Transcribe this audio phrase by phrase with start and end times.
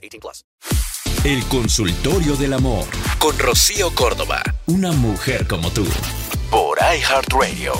[0.00, 0.44] 18 plus.
[1.24, 2.86] El consultorio del amor
[3.18, 4.42] con Rocío Córdoba.
[4.66, 5.84] Una mujer como tú.
[6.50, 7.74] Por iHeartRadio.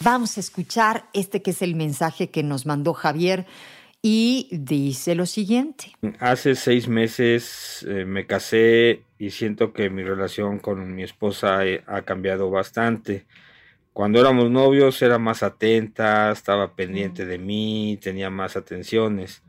[0.00, 3.46] Vamos a escuchar este que es el mensaje que nos mandó Javier
[4.02, 5.92] y dice lo siguiente.
[6.20, 11.82] Hace seis meses eh, me casé y siento que mi relación con mi esposa eh,
[11.86, 13.26] ha cambiado bastante.
[13.92, 19.42] Cuando éramos novios era más atenta, estaba pendiente de mí, tenía más atenciones,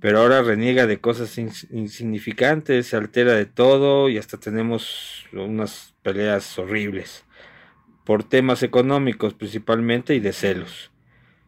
[0.00, 5.94] pero ahora reniega de cosas ins- insignificantes, se altera de todo y hasta tenemos unas
[6.02, 7.24] peleas horribles,
[8.04, 10.90] por temas económicos principalmente y de celos.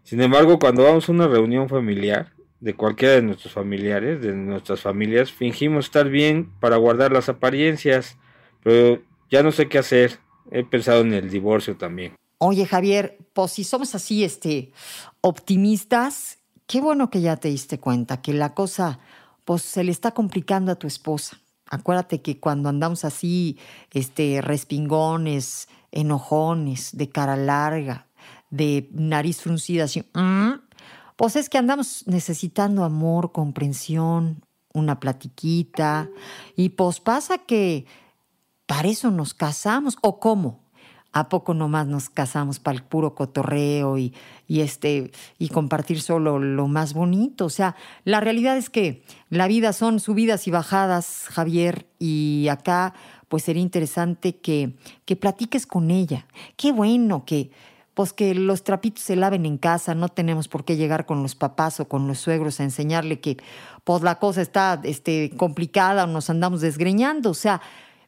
[0.02, 4.80] Sin embargo, cuando vamos a una reunión familiar, de cualquiera de nuestros familiares, de nuestras
[4.80, 8.18] familias, fingimos estar bien para guardar las apariencias,
[8.62, 10.18] pero ya no sé qué hacer.
[10.50, 12.14] He pensado en el divorcio también.
[12.38, 14.72] Oye, Javier, pues si somos así, este,
[15.20, 16.39] optimistas,
[16.70, 19.00] qué bueno que ya te diste cuenta que la cosa,
[19.44, 21.36] pues se le está complicando a tu esposa.
[21.68, 23.58] Acuérdate que cuando andamos así,
[23.92, 28.06] este, respingones, enojones, de cara larga,
[28.50, 30.60] de nariz fruncida, así, "Mm",
[31.16, 36.08] pues es que andamos necesitando amor, comprensión, una platiquita,
[36.54, 37.86] y pues pasa que
[38.66, 40.69] para eso nos casamos, ¿o cómo?
[41.12, 44.14] ¿A poco nomás nos casamos para el puro cotorreo y,
[44.46, 47.46] y, este, y compartir solo lo más bonito?
[47.46, 52.94] O sea, la realidad es que la vida son subidas y bajadas, Javier, y acá
[53.26, 56.26] pues sería interesante que, que platiques con ella.
[56.56, 57.50] Qué bueno que,
[57.94, 61.34] pues que los trapitos se laven en casa, no tenemos por qué llegar con los
[61.34, 63.36] papás o con los suegros a enseñarle que
[63.84, 67.30] pues la cosa está este, complicada o nos andamos desgreñando.
[67.30, 67.60] O sea,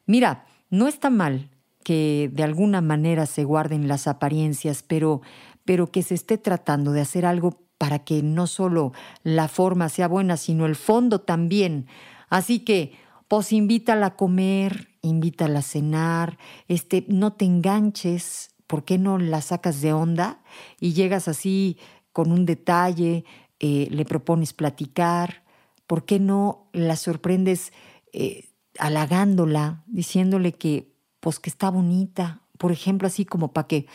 [0.05, 1.49] mira, no está mal
[1.83, 5.21] que de alguna manera se guarden las apariencias, pero,
[5.65, 10.07] pero que se esté tratando de hacer algo para que no solo la forma sea
[10.07, 11.87] buena, sino el fondo también.
[12.29, 12.93] Así que,
[13.27, 19.41] pues invítala a comer, invítala a cenar, este, no te enganches, ¿por qué no la
[19.41, 20.41] sacas de onda
[20.79, 21.77] y llegas así
[22.11, 23.25] con un detalle,
[23.59, 25.43] eh, le propones platicar?
[25.87, 27.73] ¿Por qué no la sorprendes
[28.13, 28.49] eh,
[28.79, 30.92] halagándola, diciéndole que
[31.23, 33.87] pues que está bonita, por ejemplo, así como para que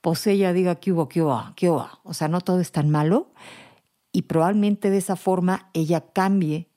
[0.00, 1.88] pues ella diga que hubo, que hubo, que hubo.
[2.02, 3.30] O sea, no todo es tan malo
[4.10, 6.68] y probablemente de esa forma ella cambie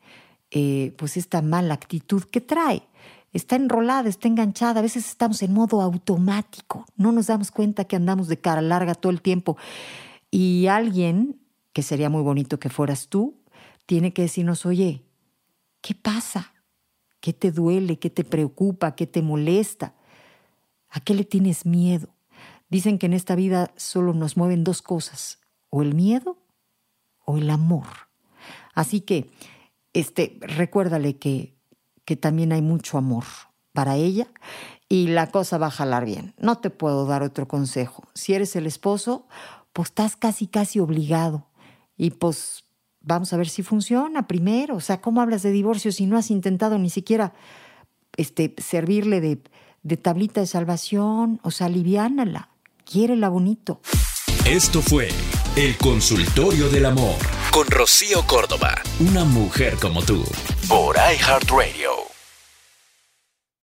[0.52, 2.84] eh, pues esta mala actitud que trae.
[3.34, 7.96] Está enrolada, está enganchada, a veces estamos en modo automático, no nos damos cuenta que
[7.96, 9.58] andamos de cara larga todo el tiempo.
[10.30, 11.42] Y alguien,
[11.74, 13.42] que sería muy bonito que fueras tú,
[13.88, 15.04] tiene que decirnos, oye,
[15.82, 16.54] ¿qué pasa?
[17.26, 17.98] ¿Qué te duele?
[17.98, 18.94] ¿Qué te preocupa?
[18.94, 19.96] ¿Qué te molesta?
[20.92, 22.10] ¿A qué le tienes miedo?
[22.70, 25.40] Dicen que en esta vida solo nos mueven dos cosas,
[25.72, 26.38] o el miedo
[27.26, 27.88] o el amor.
[28.76, 29.32] Así que,
[29.94, 31.58] este, recuérdale que,
[32.06, 33.24] que también hay mucho amor
[33.74, 34.28] para ella
[34.88, 36.36] y la cosa va a jalar bien.
[36.38, 38.04] No te puedo dar otro consejo.
[38.14, 39.28] Si eres el esposo,
[39.74, 41.48] pues estás casi, casi obligado.
[41.98, 42.65] Y pues
[43.06, 44.76] vamos a ver si funciona primero.
[44.76, 47.34] O sea, ¿cómo hablas de divorcio si no has intentado ni siquiera
[48.18, 49.42] este, servirle de,
[49.84, 51.40] de tablita de salvación?
[51.44, 52.50] O sea, aliviánala.
[52.84, 53.82] Quiérela bonito.
[54.46, 55.10] Esto fue
[55.56, 57.16] El Consultorio del Amor
[57.52, 58.76] con Rocío Córdoba.
[59.00, 60.24] Una mujer como tú.
[60.68, 62.05] Por iHeartRadio.